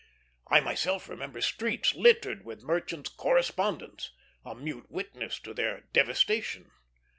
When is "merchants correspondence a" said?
2.63-4.55